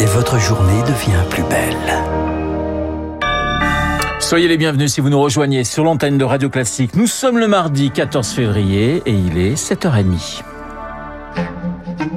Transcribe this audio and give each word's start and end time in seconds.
Et 0.00 0.04
votre 0.06 0.38
journée 0.38 0.80
devient 0.82 1.22
plus 1.28 1.42
belle. 1.42 2.02
Soyez 4.20 4.48
les 4.48 4.56
bienvenus 4.56 4.94
si 4.94 5.02
vous 5.02 5.10
nous 5.10 5.20
rejoignez 5.20 5.64
sur 5.64 5.84
l'antenne 5.84 6.16
de 6.16 6.24
Radio 6.24 6.48
Classique. 6.48 6.94
Nous 6.94 7.06
sommes 7.06 7.38
le 7.38 7.46
mardi 7.46 7.90
14 7.90 8.28
février 8.30 9.02
et 9.04 9.12
il 9.12 9.36
est 9.36 9.54
7h30. 9.54 10.42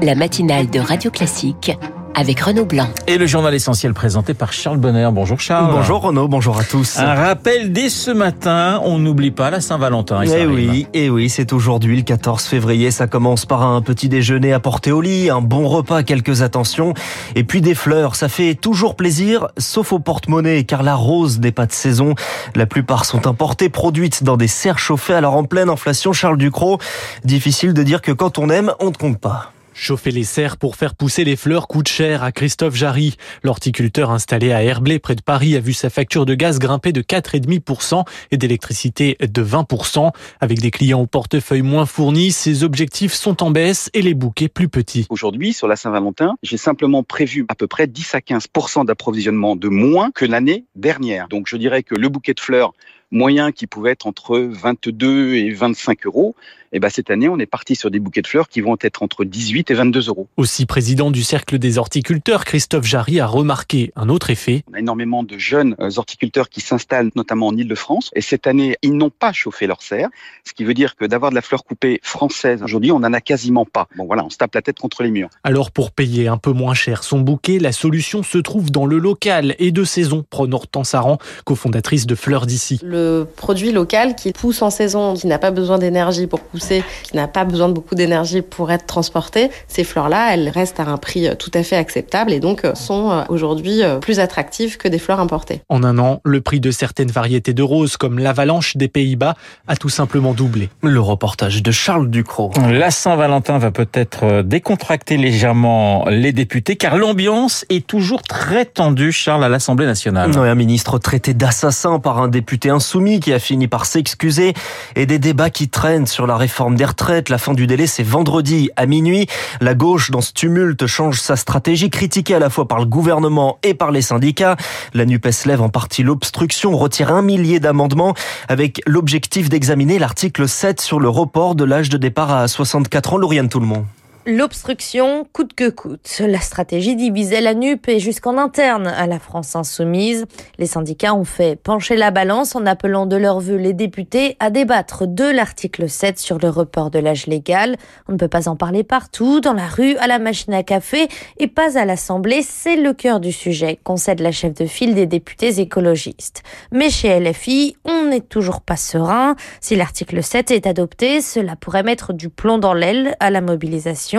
La 0.03 0.15
matinale 0.15 0.69
de 0.69 0.79
Radio 0.79 1.11
Classique 1.11 1.71
avec 2.15 2.39
Renaud 2.39 2.65
Blanc. 2.65 2.87
Et 3.07 3.17
le 3.17 3.27
journal 3.27 3.53
essentiel 3.53 3.93
présenté 3.93 4.33
par 4.33 4.53
Charles 4.53 4.77
Bonner. 4.77 5.09
Bonjour 5.11 5.39
Charles. 5.39 5.71
Bonjour 5.71 6.01
Renaud, 6.01 6.27
bonjour 6.27 6.57
à 6.57 6.63
tous. 6.63 6.97
Un 6.97 7.13
rappel 7.13 7.71
dès 7.73 7.89
ce 7.89 8.11
matin, 8.11 8.81
on 8.83 8.97
n'oublie 8.97 9.31
pas 9.31 9.49
la 9.49 9.61
Saint-Valentin. 9.61 10.21
Eh 10.23 10.45
oui, 10.45 10.87
et 10.93 11.09
oui, 11.09 11.29
c'est 11.29 11.53
aujourd'hui 11.53 11.97
le 11.97 12.01
14 12.03 12.43
février. 12.45 12.91
Ça 12.91 13.07
commence 13.07 13.45
par 13.45 13.63
un 13.63 13.81
petit 13.81 14.09
déjeuner 14.09 14.53
à 14.53 14.59
porter 14.59 14.91
au 14.91 15.01
lit, 15.01 15.29
un 15.29 15.41
bon 15.41 15.67
repas, 15.67 16.03
quelques 16.03 16.41
attentions, 16.41 16.93
et 17.35 17.43
puis 17.43 17.61
des 17.61 17.75
fleurs. 17.75 18.15
Ça 18.15 18.29
fait 18.29 18.55
toujours 18.55 18.95
plaisir, 18.95 19.47
sauf 19.57 19.91
au 19.91 19.99
porte-monnaie, 19.99 20.63
car 20.63 20.83
la 20.83 20.95
rose 20.95 21.39
n'est 21.39 21.51
pas 21.51 21.65
de 21.65 21.73
saison. 21.73 22.15
La 22.55 22.65
plupart 22.65 23.05
sont 23.05 23.27
importées, 23.27 23.69
produites 23.69 24.23
dans 24.23 24.37
des 24.37 24.47
serres 24.47 24.79
chauffées. 24.79 25.13
Alors 25.13 25.35
en 25.35 25.43
pleine 25.43 25.69
inflation, 25.69 26.13
Charles 26.13 26.37
Ducrot, 26.37 26.79
difficile 27.23 27.73
de 27.73 27.83
dire 27.83 28.01
que 28.01 28.11
quand 28.11 28.37
on 28.39 28.49
aime, 28.49 28.71
on 28.79 28.87
ne 28.87 28.95
compte 28.95 29.19
pas. 29.19 29.51
Chauffer 29.77 30.11
les 30.11 30.23
serres 30.23 30.55
pour 30.55 30.77
faire 30.77 30.95
pousser 30.95 31.25
les 31.25 31.35
fleurs 31.35 31.67
coûte 31.67 31.89
cher 31.89 32.23
à 32.23 32.31
Christophe 32.31 32.75
Jarry. 32.75 33.17
L'horticulteur 33.43 34.09
installé 34.09 34.53
à 34.53 34.63
Herblay 34.63 34.99
près 34.99 35.15
de 35.15 35.21
Paris 35.21 35.57
a 35.57 35.59
vu 35.59 35.73
sa 35.73 35.89
facture 35.89 36.25
de 36.25 36.33
gaz 36.33 36.59
grimper 36.59 36.93
de 36.93 37.01
4,5% 37.01 38.05
et 38.31 38.37
d'électricité 38.37 39.17
de 39.19 39.43
20%. 39.43 40.11
Avec 40.39 40.61
des 40.61 40.71
clients 40.71 41.01
au 41.01 41.07
portefeuille 41.07 41.61
moins 41.61 41.85
fournis, 41.85 42.31
ses 42.31 42.63
objectifs 42.63 43.13
sont 43.13 43.43
en 43.43 43.51
baisse 43.51 43.89
et 43.93 44.01
les 44.01 44.13
bouquets 44.13 44.47
plus 44.47 44.69
petits. 44.69 45.07
Aujourd'hui, 45.09 45.51
sur 45.51 45.67
la 45.67 45.75
Saint-Valentin, 45.75 46.35
j'ai 46.41 46.57
simplement 46.57 47.03
prévu 47.03 47.45
à 47.49 47.55
peu 47.55 47.67
près 47.67 47.85
10 47.85 48.15
à 48.15 48.19
15% 48.19 48.85
d'approvisionnement 48.85 49.57
de 49.57 49.67
moins 49.67 50.09
que 50.11 50.23
l'année 50.23 50.63
dernière. 50.75 51.27
Donc 51.27 51.47
je 51.49 51.57
dirais 51.57 51.83
que 51.83 51.95
le 51.95 52.07
bouquet 52.07 52.33
de 52.33 52.39
fleurs 52.39 52.71
moyen 53.15 53.51
qui 53.51 53.65
pouvait 53.65 53.91
être 53.91 54.07
entre 54.07 54.37
22 54.37 55.35
et 55.35 55.51
25 55.51 56.05
euros, 56.05 56.35
et 56.75 56.79
ben 56.79 56.89
cette 56.89 57.09
année, 57.09 57.29
on 57.29 57.39
est 57.39 57.45
parti 57.45 57.73
sur 57.73 57.89
des 57.89 58.01
bouquets 58.01 58.21
de 58.21 58.27
fleurs 58.27 58.49
qui 58.49 58.59
vont 58.59 58.75
être 58.81 59.01
entre 59.01 59.23
18 59.23 59.71
et 59.71 59.73
22 59.75 60.09
euros. 60.09 60.27
Aussi 60.35 60.65
président 60.65 61.09
du 61.09 61.23
Cercle 61.23 61.57
des 61.57 61.77
horticulteurs, 61.77 62.43
Christophe 62.43 62.85
Jarry 62.85 63.21
a 63.21 63.27
remarqué 63.27 63.93
un 63.95 64.09
autre 64.09 64.29
effet. 64.29 64.65
On 64.69 64.73
a 64.73 64.79
énormément 64.79 65.23
de 65.23 65.37
jeunes 65.37 65.77
euh, 65.79 65.91
horticulteurs 65.95 66.49
qui 66.49 66.59
s'installent 66.59 67.11
notamment 67.15 67.47
en 67.47 67.55
Ile-de-France. 67.55 68.11
Et 68.13 68.19
cette 68.19 68.45
année, 68.45 68.75
ils 68.81 68.91
n'ont 68.91 69.09
pas 69.09 69.31
chauffé 69.31 69.67
leurs 69.67 69.81
serres. 69.81 70.09
Ce 70.43 70.51
qui 70.51 70.65
veut 70.65 70.73
dire 70.73 70.97
que 70.97 71.05
d'avoir 71.05 71.31
de 71.31 71.35
la 71.35 71.41
fleur 71.41 71.63
coupée 71.63 72.01
française, 72.03 72.61
aujourd'hui, 72.61 72.91
on 72.91 72.99
n'en 72.99 73.13
a 73.13 73.21
quasiment 73.21 73.63
pas. 73.63 73.87
Bon 73.95 74.05
voilà, 74.05 74.25
on 74.25 74.29
se 74.29 74.37
tape 74.37 74.53
la 74.53 74.61
tête 74.61 74.77
contre 74.77 75.01
les 75.01 75.11
murs. 75.11 75.29
Alors 75.45 75.71
pour 75.71 75.91
payer 75.91 76.27
un 76.27 76.37
peu 76.37 76.51
moins 76.51 76.73
cher 76.73 77.05
son 77.05 77.21
bouquet, 77.21 77.57
la 77.57 77.71
solution 77.71 78.21
se 78.21 78.37
trouve 78.37 78.69
dans 78.69 78.85
le 78.85 78.97
local 78.97 79.55
et 79.59 79.71
de 79.71 79.85
saison, 79.85 80.25
prône 80.29 80.53
Hortense 80.53 80.93
Aran, 80.93 81.19
cofondatrice 81.45 82.05
de 82.05 82.15
Fleurs 82.15 82.47
d'ici. 82.47 82.81
Le 82.83 83.04
produit 83.35 83.71
local 83.71 84.15
qui 84.15 84.31
pousse 84.31 84.61
en 84.61 84.69
saison, 84.69 85.13
qui 85.13 85.27
n'a 85.27 85.39
pas 85.39 85.51
besoin 85.51 85.77
d'énergie 85.77 86.27
pour 86.27 86.39
pousser 86.39 86.83
qui 87.03 87.15
n'a 87.15 87.27
pas 87.27 87.45
besoin 87.45 87.69
de 87.69 87.73
beaucoup 87.73 87.95
d'énergie 87.95 88.41
pour 88.41 88.71
être 88.71 88.85
transporté, 88.85 89.49
ces 89.67 89.83
fleurs-là, 89.83 90.33
elles 90.33 90.49
restent 90.49 90.79
à 90.79 90.87
un 90.87 90.97
prix 90.97 91.27
euh, 91.27 91.35
tout 91.35 91.51
à 91.53 91.63
fait 91.63 91.75
acceptable 91.75 92.31
et 92.31 92.39
donc 92.39 92.65
euh, 92.65 92.75
sont 92.75 93.11
euh, 93.11 93.23
aujourd'hui 93.29 93.81
plus 94.01 94.19
attractives 94.19 94.77
que 94.77 94.87
des 94.87 94.99
fleurs 94.99 95.19
importées. 95.19 95.61
En 95.69 95.83
un 95.83 95.97
an, 95.97 96.21
le 96.23 96.41
prix 96.41 96.59
de 96.59 96.71
certaines 96.71 97.11
variétés 97.11 97.53
de 97.53 97.63
roses, 97.63 97.97
comme 97.97 98.19
l'avalanche 98.19 98.77
des 98.77 98.87
Pays-Bas, 98.87 99.35
a 99.67 99.75
tout 99.75 99.89
simplement 99.89 100.33
doublé. 100.33 100.69
Le 100.81 100.99
reportage 100.99 101.61
de 101.61 101.71
Charles 101.71 102.09
Ducrot. 102.09 102.51
La 102.69 102.91
Saint-Valentin 102.91 103.57
va 103.57 103.71
peut-être 103.71 104.41
décontracter 104.41 105.17
légèrement 105.17 106.05
les 106.09 106.31
députés, 106.31 106.75
car 106.75 106.97
l'ambiance 106.97 107.65
est 107.69 107.85
toujours 107.85 108.21
très 108.21 108.65
tendue, 108.65 109.11
Charles, 109.11 109.43
à 109.43 109.49
l'Assemblée 109.49 109.85
nationale. 109.85 110.31
Oui, 110.31 110.47
un 110.47 110.55
ministre 110.55 110.97
traité 110.97 111.33
d'assassin 111.33 111.99
par 111.99 112.19
un 112.19 112.27
député 112.27 112.69
insoumis 112.69 112.94
qui 112.95 113.33
a 113.33 113.39
fini 113.39 113.67
par 113.67 113.85
s'excuser 113.85 114.53
et 114.95 115.05
des 115.05 115.19
débats 115.19 115.49
qui 115.49 115.67
traînent 115.67 116.07
sur 116.07 116.27
la 116.27 116.37
réforme 116.37 116.75
des 116.75 116.85
retraites. 116.85 117.27
La 117.27 117.37
fin 117.37 117.53
du 117.53 117.67
délai, 117.67 117.87
c'est 117.87 118.03
vendredi 118.03 118.69
à 118.77 118.85
minuit. 118.85 119.27
La 119.59 119.73
gauche, 119.73 120.11
dans 120.11 120.21
ce 120.21 120.31
tumulte, 120.31 120.85
change 120.87 121.19
sa 121.19 121.35
stratégie, 121.35 121.89
critiquée 121.89 122.35
à 122.35 122.39
la 122.39 122.49
fois 122.49 122.67
par 122.67 122.79
le 122.79 122.85
gouvernement 122.85 123.59
et 123.63 123.73
par 123.73 123.91
les 123.91 124.01
syndicats. 124.01 124.55
La 124.93 125.05
NUPES 125.05 125.45
lève 125.45 125.61
en 125.61 125.69
partie 125.69 126.03
l'obstruction, 126.03 126.77
retire 126.77 127.11
un 127.11 127.21
millier 127.21 127.59
d'amendements 127.59 128.13
avec 128.47 128.81
l'objectif 128.87 129.49
d'examiner 129.49 129.99
l'article 129.99 130.47
7 130.47 130.79
sur 130.79 131.01
le 131.01 131.09
report 131.09 131.55
de 131.55 131.65
l'âge 131.65 131.89
de 131.89 131.97
départ 131.97 132.31
à 132.31 132.47
64 132.47 133.13
ans. 133.13 133.17
Lauriane 133.17 133.49
monde. 133.55 133.85
L'obstruction 134.27 135.27
coûte 135.33 135.53
que 135.53 135.69
coûte. 135.69 136.19
La 136.19 136.39
stratégie 136.39 136.95
divisait 136.95 137.41
la 137.41 137.53
NUP 137.53 137.87
et 137.87 137.99
jusqu'en 137.99 138.39
interne 138.39 138.87
à 138.87 139.05
la 139.05 139.19
France 139.19 139.55
insoumise. 139.55 140.25
Les 140.57 140.65
syndicats 140.65 141.13
ont 141.13 141.25
fait 141.25 141.55
pencher 141.55 141.95
la 141.95 142.09
balance 142.09 142.55
en 142.55 142.65
appelant 142.65 143.05
de 143.05 143.17
leur 143.17 143.39
vœu 143.39 143.57
les 143.57 143.73
députés 143.73 144.35
à 144.39 144.49
débattre 144.49 145.05
de 145.05 145.25
l'article 145.25 145.87
7 145.87 146.17
sur 146.17 146.39
le 146.39 146.49
report 146.49 146.89
de 146.89 146.97
l'âge 146.97 147.27
légal. 147.27 147.75
On 148.07 148.13
ne 148.13 148.17
peut 148.17 148.27
pas 148.27 148.49
en 148.49 148.55
parler 148.55 148.83
partout, 148.83 149.41
dans 149.41 149.53
la 149.53 149.67
rue, 149.67 149.95
à 149.97 150.07
la 150.07 150.17
machine 150.17 150.55
à 150.55 150.63
café 150.63 151.07
et 151.37 151.45
pas 151.45 151.77
à 151.77 151.85
l'Assemblée. 151.85 152.41
C'est 152.41 152.77
le 152.77 152.93
cœur 152.93 153.19
du 153.19 153.31
sujet, 153.31 153.77
concède 153.83 154.21
la 154.21 154.31
chef 154.31 154.55
de 154.55 154.65
file 154.65 154.95
des 154.95 155.05
députés 155.05 155.59
écologistes. 155.59 156.41
Mais 156.71 156.89
chez 156.89 157.19
LFI, 157.19 157.77
on 157.85 158.05
n'est 158.05 158.21
toujours 158.21 158.61
pas 158.61 158.75
serein. 158.75 159.35
Si 159.61 159.75
l'article 159.75 160.23
7 160.23 160.49
est 160.49 160.65
adopté, 160.65 161.21
cela 161.21 161.55
pourrait 161.55 161.83
mettre 161.83 162.11
du 162.11 162.29
plomb 162.29 162.57
dans 162.57 162.73
l'aile 162.73 163.15
à 163.19 163.29
la 163.29 163.41
mobilisation 163.41 164.14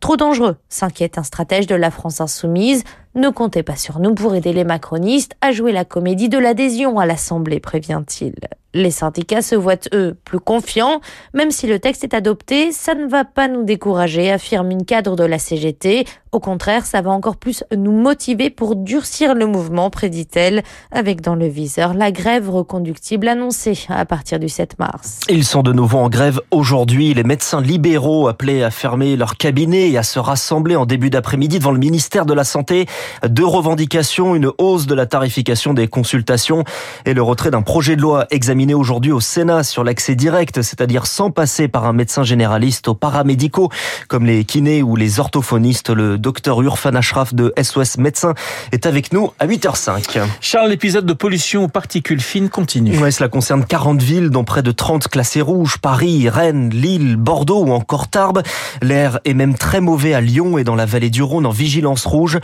Trop 0.00 0.16
dangereux, 0.16 0.56
s'inquiète 0.68 1.18
un 1.18 1.22
stratège 1.22 1.66
de 1.66 1.74
la 1.74 1.90
France 1.90 2.20
insoumise. 2.20 2.84
Ne 3.16 3.28
comptez 3.28 3.62
pas 3.62 3.76
sur 3.76 4.00
nous 4.00 4.12
pour 4.14 4.34
aider 4.34 4.52
les 4.52 4.64
macronistes 4.64 5.36
à 5.40 5.52
jouer 5.52 5.70
la 5.70 5.84
comédie 5.84 6.28
de 6.28 6.38
l'adhésion 6.38 6.98
à 6.98 7.06
l'Assemblée, 7.06 7.60
prévient-il. 7.60 8.34
Les 8.74 8.90
syndicats 8.90 9.40
se 9.40 9.54
voient, 9.54 9.76
eux, 9.94 10.16
plus 10.24 10.40
confiants. 10.40 11.00
Même 11.32 11.52
si 11.52 11.68
le 11.68 11.78
texte 11.78 12.02
est 12.02 12.12
adopté, 12.12 12.72
ça 12.72 12.96
ne 12.96 13.06
va 13.06 13.24
pas 13.24 13.46
nous 13.46 13.62
décourager, 13.62 14.32
affirme 14.32 14.72
une 14.72 14.84
cadre 14.84 15.14
de 15.14 15.22
la 15.22 15.38
CGT. 15.38 16.06
Au 16.32 16.40
contraire, 16.40 16.84
ça 16.84 17.00
va 17.00 17.12
encore 17.12 17.36
plus 17.36 17.62
nous 17.76 17.92
motiver 17.92 18.50
pour 18.50 18.74
durcir 18.74 19.36
le 19.36 19.46
mouvement, 19.46 19.90
prédit-elle, 19.90 20.64
avec 20.90 21.20
dans 21.20 21.36
le 21.36 21.46
viseur 21.46 21.94
la 21.94 22.10
grève 22.10 22.50
reconductible 22.50 23.28
annoncée 23.28 23.78
à 23.88 24.04
partir 24.04 24.40
du 24.40 24.48
7 24.48 24.76
mars. 24.80 25.20
Ils 25.28 25.44
sont 25.44 25.62
de 25.62 25.72
nouveau 25.72 25.98
en 25.98 26.08
grève 26.08 26.40
aujourd'hui. 26.50 27.14
Les 27.14 27.22
médecins 27.22 27.60
libéraux 27.60 28.26
appelés 28.26 28.64
à 28.64 28.72
fermer 28.72 29.14
leur 29.14 29.36
cabinet 29.36 29.90
et 29.90 29.98
à 29.98 30.02
se 30.02 30.18
rassembler 30.18 30.74
en 30.74 30.86
début 30.86 31.10
d'après-midi 31.10 31.60
devant 31.60 31.70
le 31.70 31.78
ministère 31.78 32.26
de 32.26 32.34
la 32.34 32.42
Santé. 32.42 32.86
Deux 33.28 33.46
revendications, 33.46 34.34
une 34.34 34.50
hausse 34.58 34.86
de 34.86 34.94
la 34.94 35.06
tarification 35.06 35.74
des 35.74 35.88
consultations 35.88 36.64
et 37.06 37.14
le 37.14 37.22
retrait 37.22 37.50
d'un 37.50 37.62
projet 37.62 37.96
de 37.96 38.02
loi 38.02 38.26
examiné 38.30 38.74
aujourd'hui 38.74 39.12
au 39.12 39.20
Sénat 39.20 39.62
sur 39.62 39.84
l'accès 39.84 40.14
direct, 40.14 40.62
c'est-à-dire 40.62 41.06
sans 41.06 41.30
passer 41.30 41.68
par 41.68 41.86
un 41.86 41.92
médecin 41.92 42.24
généraliste 42.24 42.88
aux 42.88 42.94
paramédicaux 42.94 43.70
comme 44.08 44.26
les 44.26 44.44
kinés 44.44 44.82
ou 44.82 44.96
les 44.96 45.20
orthophonistes. 45.20 45.90
Le 45.90 46.18
docteur 46.18 46.60
Urfan 46.62 46.94
Ashraf 46.94 47.34
de 47.34 47.52
SOS 47.60 47.98
Médecins 47.98 48.34
est 48.72 48.86
avec 48.86 49.12
nous 49.12 49.32
à 49.38 49.46
8h05. 49.46 50.20
Charles, 50.40 50.70
l'épisode 50.70 51.06
de 51.06 51.12
pollution 51.12 51.64
aux 51.64 51.68
particules 51.68 52.20
fines 52.20 52.48
continue. 52.48 52.98
Oui, 52.98 53.12
cela 53.12 53.28
concerne 53.28 53.64
40 53.64 54.02
villes 54.02 54.30
dont 54.30 54.44
près 54.44 54.62
de 54.62 54.70
30 54.70 55.08
classées 55.08 55.40
rouges, 55.40 55.78
Paris, 55.78 56.28
Rennes, 56.28 56.70
Lille, 56.70 57.16
Bordeaux 57.16 57.64
ou 57.64 57.72
encore 57.72 58.08
Tarbes. 58.08 58.42
L'air 58.82 59.20
est 59.24 59.34
même 59.34 59.54
très 59.54 59.80
mauvais 59.80 60.14
à 60.14 60.20
Lyon 60.20 60.58
et 60.58 60.64
dans 60.64 60.74
la 60.74 60.86
vallée 60.86 61.10
du 61.10 61.22
Rhône 61.22 61.46
en 61.46 61.50
vigilance 61.50 62.04
rouge. 62.06 62.38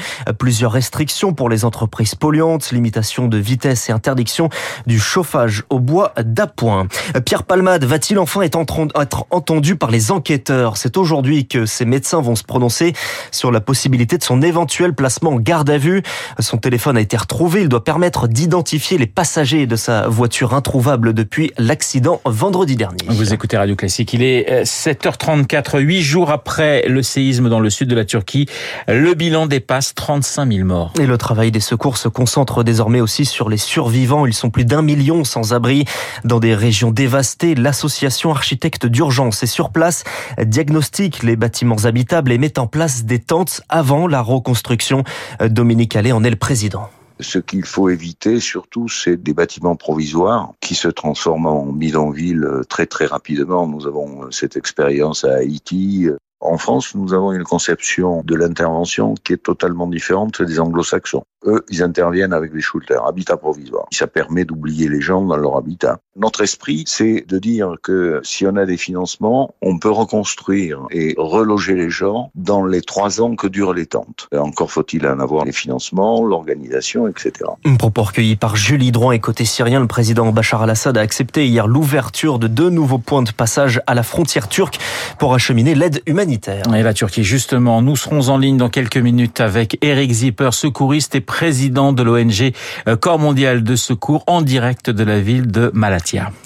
Plusieurs 0.50 0.72
restrictions 0.72 1.33
pour 1.33 1.49
les 1.49 1.65
entreprises 1.65 2.16
polluantes, 2.16 2.72
limitation 2.72 3.28
de 3.28 3.38
vitesse 3.38 3.88
et 3.88 3.93
interdiction 3.93 4.49
du 4.84 4.99
chauffage 4.99 5.62
au 5.71 5.78
bois 5.78 6.12
d'appoint. 6.21 6.88
Pierre 7.25 7.44
Palmade 7.44 7.84
va-t-il 7.84 8.19
enfin 8.19 8.41
être 8.41 8.59
entendu 9.31 9.77
par 9.77 9.93
les 9.93 10.10
enquêteurs? 10.10 10.77
C'est 10.77 10.97
aujourd'hui 10.97 11.47
que 11.47 11.66
ces 11.66 11.84
médecins 11.84 12.21
vont 12.21 12.34
se 12.34 12.43
prononcer 12.43 12.94
sur 13.31 13.53
la 13.53 13.60
possibilité 13.60 14.19
de 14.19 14.25
son 14.25 14.43
éventuel 14.43 14.92
placement 14.92 15.30
en 15.30 15.36
garde 15.36 15.71
à 15.71 15.78
vue. 15.78 16.03
Son 16.41 16.57
téléphone 16.57 16.97
a 16.97 17.01
été 17.01 17.16
retrouvé. 17.16 17.60
Il 17.60 17.69
doit 17.69 17.84
permettre 17.84 18.27
d'identifier 18.27 18.98
les 18.98 19.07
passagers 19.07 19.69
de 19.69 19.77
sa 19.77 20.09
voiture 20.09 20.53
introuvable 20.53 21.15
depuis 21.15 21.53
l'accident 21.59 22.21
vendredi 22.24 22.74
dernier. 22.74 23.04
Vous 23.07 23.33
écoutez 23.33 23.57
Radio 23.57 23.77
Classique. 23.77 24.15
Il 24.15 24.24
est 24.24 24.65
7h34, 24.65 25.77
euh, 25.77 25.78
huit 25.78 26.03
jours 26.03 26.33
après 26.33 26.89
le 26.89 27.04
séisme 27.04 27.48
dans 27.48 27.60
le 27.60 27.71
sud 27.71 27.86
de 27.86 27.95
la 27.95 28.04
Turquie. 28.04 28.47
Le 28.89 29.15
bilan 29.15 29.47
dépasse 29.47 29.95
35 29.95 30.40
morts. 30.47 30.92
Et 30.98 31.07
le 31.07 31.19
travail 31.19 31.51
des 31.51 31.60
secours 31.60 31.97
se 31.97 32.09
concentre 32.09 32.65
désormais 32.65 33.01
aussi 33.01 33.25
sur 33.25 33.48
les 33.48 33.57
survivants. 33.57 34.27
Ils 34.27 34.34
sont 34.34 34.51
plus 34.51 34.65
d'un 34.65 34.83
million 34.83 35.25
sans 35.25 35.53
abri 35.53 35.84
dans 36.25 36.41
des 36.41 36.54
régions 36.54 36.91
dévastées. 36.91 37.54
L'association 37.54 38.31
architecte 38.31 38.87
d'urgence 38.87 39.42
est 39.42 39.47
sur 39.47 39.71
place, 39.71 40.04
diagnostique 40.42 41.22
les 41.22 41.37
bâtiments 41.37 41.84
habitables 41.84 42.33
et 42.33 42.39
met 42.39 42.59
en 42.59 42.66
place 42.66 43.04
des 43.04 43.19
tentes 43.19 43.63
avant 43.69 44.07
la 44.07 44.22
reconstruction. 44.22 45.04
Dominique 45.41 45.97
Allais 45.97 46.13
en 46.13 46.25
est 46.25 46.31
le 46.31 46.37
président. 46.37 46.89
Ce 47.21 47.39
qu'il 47.39 47.65
faut 47.65 47.91
éviter 47.91 48.41
surtout, 48.41 48.89
c'est 48.89 49.22
des 49.22 49.34
bâtiments 49.34 49.77
provisoires 49.77 50.53
qui 50.60 50.75
se 50.75 50.89
transforment 50.89 51.47
en 51.47 51.66
bidonville 51.66 52.48
très 52.69 52.86
très 52.86 53.04
rapidement. 53.04 53.66
Nous 53.66 53.86
avons 53.86 54.31
cette 54.31 54.57
expérience 54.57 55.25
à 55.25 55.34
Haïti. 55.34 56.09
En 56.41 56.57
France, 56.57 56.95
nous 56.95 57.13
avons 57.13 57.33
une 57.33 57.45
conception 57.45 58.22
de 58.25 58.34
l'intervention 58.34 59.15
qui 59.15 59.34
est 59.34 59.42
totalement 59.42 59.87
différente 59.87 60.41
des 60.42 60.59
anglo-saxons. 60.59 61.22
Eux, 61.45 61.65
ils 61.69 61.83
interviennent 61.83 62.33
avec 62.33 62.53
des 62.53 62.63
shelters, 62.63 63.07
habitat 63.07 63.37
provisoire. 63.37 63.87
Ça 63.92 64.07
permet 64.07 64.47
d'oublier 64.47 64.89
les 64.89 65.03
gens 65.03 65.22
dans 65.22 65.37
leur 65.37 65.59
habitat. 65.59 66.01
Notre 66.21 66.43
esprit, 66.43 66.84
c'est 66.87 67.25
de 67.27 67.39
dire 67.39 67.77
que 67.83 68.21
si 68.22 68.47
on 68.47 68.57
a 68.57 68.67
des 68.67 68.77
financements, 68.77 69.55
on 69.63 69.78
peut 69.78 69.91
reconstruire 69.91 70.81
et 70.91 71.15
reloger 71.17 71.75
les 71.75 71.89
gens 71.89 72.31
dans 72.34 72.67
les 72.67 72.83
trois 72.83 73.22
ans 73.22 73.37
que 73.37 73.47
durent 73.47 73.72
les 73.72 73.87
tentes. 73.87 74.28
Encore 74.37 74.71
faut-il 74.71 75.07
en 75.07 75.19
avoir 75.19 75.47
les 75.47 75.53
financements, 75.53 76.22
l'organisation, 76.22 77.09
etc. 77.09 77.33
Un 77.65 77.77
propos 77.77 78.03
recueilli 78.03 78.37
par 78.37 78.57
Julie 78.57 78.93
Droit 78.93 79.15
et 79.15 79.19
côté 79.19 79.47
syrien, 79.47 79.81
le 79.81 79.87
président 79.87 80.31
Bachar 80.31 80.63
al-Assad 80.63 80.99
a 80.99 81.01
accepté 81.01 81.47
hier 81.47 81.67
l'ouverture 81.67 82.39
de 82.39 82.49
deux 82.49 82.69
nouveaux 82.69 82.99
points 82.99 83.22
de 83.22 83.33
passage 83.33 83.81
à 83.87 83.95
la 83.95 84.03
frontière 84.03 84.49
turque 84.49 84.78
pour 85.19 85.33
acheminer 85.33 85.75
l'aide 85.75 86.03
humanitaire. 86.05 86.65
Et 86.75 86.83
la 86.83 86.93
Turquie, 86.93 87.25
justement, 87.25 87.81
nous 87.81 87.97
serons 87.97 88.28
en 88.28 88.37
ligne 88.37 88.59
dans 88.59 88.69
quelques 88.69 88.99
minutes 88.99 89.41
avec 89.41 89.78
Eric 89.81 90.13
Zipper, 90.13 90.51
secouriste 90.53 91.15
et 91.15 91.22
président 91.22 91.95
de 91.95 92.03
l'ONG 92.03 92.53
euh, 92.89 92.97
Corps 92.97 93.19
mondial 93.19 93.63
de 93.63 93.75
secours 93.75 94.22
en 94.27 94.43
direct 94.43 94.91
de 94.91 95.03
la 95.03 95.19
ville 95.19 95.51
de 95.51 95.71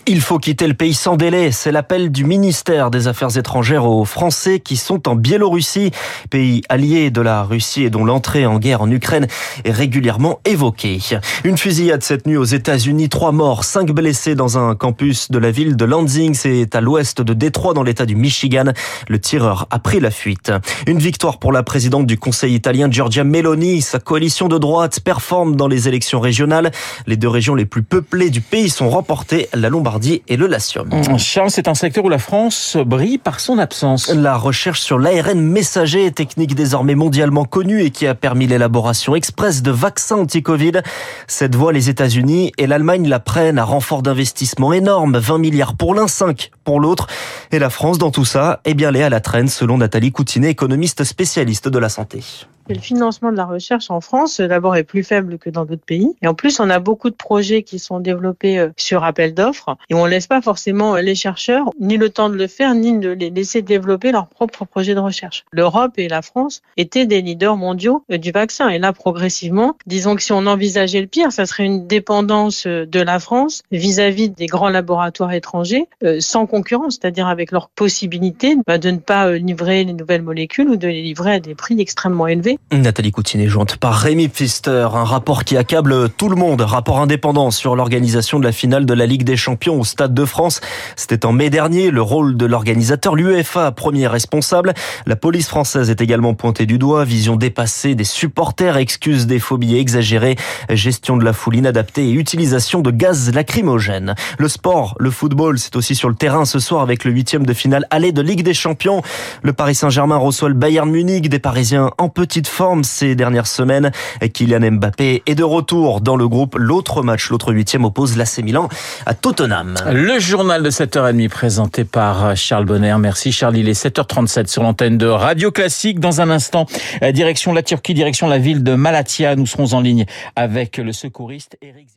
Il 0.07 0.21
faut 0.21 0.39
quitter 0.39 0.67
le 0.67 0.75
pays 0.75 0.95
sans 0.95 1.17
délai. 1.17 1.53
C'est 1.53 1.73
l'appel 1.73 2.11
du 2.11 2.25
ministère 2.25 2.91
des 2.91 3.09
Affaires 3.09 3.37
étrangères 3.37 3.87
aux 3.87 4.05
Français 4.05 4.61
qui 4.61 4.77
sont 4.77 5.09
en 5.09 5.17
Biélorussie, 5.17 5.91
pays 6.31 6.63
allié 6.69 7.11
de 7.11 7.21
la 7.21 7.43
Russie 7.43 7.85
et 7.85 7.91
dont 7.91 8.05
l'entrée 8.05 8.47
en 8.47 8.59
guerre 8.59 8.83
en 8.83 8.91
Ukraine 8.91 9.27
est 9.65 9.71
régulièrement 9.71 10.41
évoquée. 10.45 10.99
Une 11.45 11.57
fusillade 11.57 12.03
cette 12.03 12.27
nuit 12.27 12.37
aux 12.37 12.45
États-Unis, 12.45 13.09
trois 13.09 13.33
morts, 13.33 13.65
cinq 13.65 13.91
blessés 13.93 14.35
dans 14.35 14.59
un 14.59 14.75
campus 14.75 15.31
de 15.31 15.39
la 15.39 15.51
ville 15.51 15.77
de 15.77 15.85
Lansing, 15.85 16.35
c'est 16.35 16.75
à 16.75 16.81
l'ouest 16.81 17.23
de 17.23 17.33
Détroit 17.33 17.75
dans 17.75 17.83
l'état 17.83 18.07
du 18.07 18.17
Michigan. 18.17 18.73
Le 19.09 19.19
tireur 19.19 19.67
a 19.71 19.79
pris 19.79 20.01
la 20.01 20.11
fuite. 20.11 20.53
Une 20.87 20.99
victoire 20.99 21.39
pour 21.39 21.53
la 21.53 21.63
présidente 21.63 22.07
du 22.07 22.19
Conseil 22.19 22.55
italien 22.55 22.91
Giorgia 22.91 23.25
Meloni. 23.25 23.81
Sa 23.81 23.99
coalition 23.99 24.49
de 24.49 24.59
droite 24.59 25.01
performe 25.01 25.57
dans 25.57 25.69
les 25.69 25.89
élections 25.89 26.21
régionales. 26.21 26.71
Les 27.07 27.17
deux 27.17 27.29
régions 27.29 27.55
les 27.55 27.65
plus 27.65 27.83
peuplées 27.83 28.31
du 28.31 28.41
pays 28.41 28.71
sont 28.71 28.91
remportées, 28.91 29.44
la 29.53 29.69
Lombardie 29.69 30.23
et 30.29 30.37
le 30.37 30.47
Latium. 30.47 30.89
Charles, 31.19 31.51
c'est 31.51 31.69
un 31.69 31.75
secteur 31.75 32.05
où 32.05 32.09
la 32.09 32.19
France 32.19 32.77
brille 32.85 33.19
par 33.19 33.41
son 33.41 33.59
absence. 33.59 34.09
La 34.09 34.37
recherche 34.37 34.81
sur 34.81 34.99
l'ARN 34.99 35.41
messager, 35.41 36.11
technique 36.13 36.55
désormais 36.55 36.95
mondialement 36.95 37.45
connue 37.45 37.83
et 37.83 37.91
qui 37.91 38.07
a 38.07 38.15
permis 38.15 38.47
l'élaboration 38.47 39.15
express 39.15 39.63
de 39.63 39.71
vaccins 39.71 40.17
anti-Covid. 40.17 40.83
Cette 41.27 41.55
voie, 41.55 41.73
les 41.73 41.89
États-Unis 41.89 42.53
et 42.59 42.67
l'Allemagne 42.67 43.09
la 43.09 43.21
prennent 43.21 43.59
à 43.59 43.65
renfort 43.65 44.03
d'investissement 44.03 44.73
énorme, 44.73 45.19
20 45.19 45.39
milliards 45.39 45.77
pour 45.77 45.95
l'un, 45.95 46.09
5 46.09 46.51
pour 46.65 46.81
l'autre. 46.81 47.07
Et 47.53 47.59
la 47.59 47.71
France, 47.71 47.99
dans 47.99 48.11
tout 48.11 48.25
ça, 48.25 48.61
eh 48.65 48.75
bien, 48.75 48.89
elle 48.91 48.97
est 48.97 49.03
à 49.03 49.11
la 49.11 49.21
traîne, 49.21 49.49
selon 49.49 49.79
Nathalie 49.79 50.13
Coutinet, 50.13 50.51
économiste 50.51 51.05
spécialiste 51.05 51.69
de 51.69 51.79
la 51.79 51.89
santé. 51.89 52.23
Le 52.67 52.79
financement 52.79 53.31
de 53.31 53.37
la 53.37 53.45
recherche 53.45 53.91
en 53.91 54.01
France, 54.01 54.41
d'abord, 54.41 54.75
est 54.75 54.85
plus 54.85 55.05
faible 55.05 55.37
que 55.37 55.51
dans 55.51 55.67
d'autres 55.67 55.85
pays. 55.85 56.09
Et 56.23 56.29
en 56.29 56.35
plus, 56.35 56.61
on 56.61 56.71
a 56.71 56.79
beaucoup 56.79 57.11
de 57.11 57.15
projets 57.15 57.63
qui 57.63 57.79
sont 57.79 58.01
développés 58.01 58.59
euh, 58.59 58.71
sur 58.79 59.05
appel 59.05 59.35
d'offres. 59.35 59.77
Et 59.91 59.95
on 59.95 60.07
laisse 60.07 60.27
pas 60.27 60.41
forcément 60.41 60.97
euh, 60.97 61.03
les 61.03 61.15
chercheurs 61.15 61.71
ni 61.79 61.99
le 61.99 62.09
temps 62.09 62.31
de 62.31 62.37
le 62.37 62.47
faire, 62.47 62.75
ni 62.75 62.99
de 62.99 63.11
les 63.11 63.29
laisser 63.29 63.61
développer 63.61 64.13
leurs 64.13 64.29
propres 64.29 64.65
projets 64.65 64.95
de 64.95 65.01
recherche. 65.01 65.45
L'Europe 65.53 65.93
et 65.99 66.09
la 66.09 66.23
France 66.23 66.63
étaient 66.79 67.05
des 67.05 67.21
leaders 67.21 67.59
mondiaux 67.59 68.03
euh, 68.11 68.17
du 68.17 68.31
vaccin. 68.31 68.71
Et 68.71 68.79
là, 68.79 68.95
progressivement, 68.95 69.77
disons 69.87 70.17
que 70.17 70.23
si 70.23 70.33
on 70.33 70.47
envisageait 70.47 71.03
le 71.03 71.07
pire, 71.07 71.33
ça 71.33 71.45
serait 71.45 71.67
une 71.67 71.87
dépendance 71.87 72.67
de 72.67 73.01
la 73.01 73.19
France 73.19 73.63
vis-à-vis 73.73 74.31
des 74.31 74.47
grands 74.47 74.71
laboratoires 74.71 75.33
étrangers 75.33 75.87
sans 76.21 76.47
concurrence, 76.47 76.99
c'est-à-dire 77.01 77.27
avec 77.27 77.53
leur 77.53 77.69
possibilité 77.69 78.57
bah, 78.67 78.79
de 78.79 78.91
ne 78.91 78.99
pas 78.99 79.33
livrer 79.33 79.85
les 79.85 79.93
nouvelles 79.93 80.23
molécules 80.23 80.69
ou 80.69 80.77
de 80.77 80.89
les 80.89 81.03
livrer 81.03 81.35
à 81.35 81.41
des 81.41 81.55
prix 81.55 81.81
extrêmement 81.81 82.27
élevés. 82.27 82.54
Nathalie 82.73 83.13
Coutinet 83.13 83.47
jointe 83.47 83.77
par 83.77 83.95
Rémi 83.95 84.29
Pfister, 84.29 84.89
un 84.93 85.05
rapport 85.05 85.45
qui 85.45 85.57
accable 85.57 86.09
tout 86.09 86.29
le 86.29 86.37
monde, 86.37 86.61
rapport 86.61 87.01
indépendant 87.01 87.51
sur 87.51 87.77
l'organisation 87.77 88.39
de 88.39 88.45
la 88.45 88.53
finale 88.53 88.87
de 88.87 88.95
la 88.95 89.07
Ligue 89.07 89.25
des 89.25 89.37
Champions 89.37 89.79
au 89.79 89.85
Stade 89.85 90.15
de 90.15 90.25
France. 90.25 90.61
C'était 90.97 91.27
en 91.27 91.33
mai 91.33 91.51
dernier, 91.51 91.91
le 91.91 92.03
rôle 92.03 92.37
de 92.37 92.47
l'organisateur, 92.47 93.15
l'UEFA, 93.15 93.73
premier 93.73 94.07
responsable. 94.07 94.75
La 95.07 95.17
police 95.17 95.49
française 95.49 95.91
est 95.91 96.01
également 96.01 96.35
pointée 96.35 96.67
du 96.67 96.79
doigt, 96.79 97.05
vision 97.05 97.37
dépassée 97.37 97.95
des 97.95 98.05
supporters, 98.05 98.77
excuses 98.77 99.27
des 99.27 99.39
phobies 99.39 99.77
exagérées, 99.77 100.37
gestion 100.71 101.17
de 101.17 101.25
la 101.25 101.33
foule 101.33 101.57
inadaptée 101.57 102.09
et 102.09 102.13
utilisation 102.13 102.81
de 102.81 102.91
gaz 102.91 103.33
lacrymogène. 103.33 104.15
Le 104.39 104.49
sport, 104.49 104.97
le 104.99 105.11
football, 105.11 105.59
c'est 105.59 105.77
aussi 105.77 105.95
sur 105.95 106.09
le 106.09 106.15
terrain 106.15 106.45
ce 106.45 106.59
soir 106.59 106.83
avec 106.83 107.05
le 107.05 107.13
huitième 107.13 107.47
de 107.47 107.53
finale 107.53 107.87
aller 107.91 108.13
de 108.13 108.23
Ligue 108.23 108.43
des 108.43 108.55
Champions. 108.55 109.03
Le 109.43 109.53
Paris 109.53 109.75
Saint-Germain 109.75 110.17
reçoit 110.17 110.49
le 110.49 110.55
Bayern 110.55 110.91
Munich, 110.91 111.29
des 111.29 111.39
Parisiens 111.39 111.91
en 111.99 112.09
petite 112.09 112.44
forme 112.47 112.85
ces 112.85 113.15
dernières 113.15 113.47
semaines. 113.47 113.91
Kylian 114.33 114.73
Mbappé 114.73 115.23
est 115.27 115.35
de 115.35 115.43
retour 115.43 116.01
dans 116.01 116.17
le 116.17 116.29
groupe. 116.29 116.57
L'autre 116.59 117.03
match, 117.03 117.31
l'autre 117.31 117.53
huitième 117.53 117.85
oppose 117.85 118.17
l'AC 118.17 118.39
Milan 118.39 118.69
à 119.07 119.15
Tottenham. 119.15 119.75
Le 119.93 120.19
journal 120.19 120.63
de 120.63 120.71
7h30 120.71 121.29
présenté 121.29 121.85
par 121.85 122.37
Charles 122.37 122.65
Bonner. 122.65 122.97
Merci 122.99 123.33
Charles. 123.33 123.57
Il 123.57 123.69
est 123.69 123.81
7h37 123.81 124.47
sur 124.47 124.63
l'antenne 124.63 124.99
de 124.99 125.07
Radio 125.07 125.51
Classique. 125.51 126.01
Dans 126.01 126.21
un 126.21 126.31
instant, 126.31 126.67
direction 127.13 127.53
la 127.53 127.63
Turquie, 127.63 127.95
direction 127.95 128.29
la 128.29 128.39
ville 128.39 128.63
de 128.63 128.75
Malatya. 128.75 129.37
Nous 129.37 129.47
serons 129.47 129.75
en 129.75 129.81
ligne 129.81 130.07
avec 130.37 130.79
le 130.79 130.93
secouriste 130.93 131.57
Eric 131.63 131.94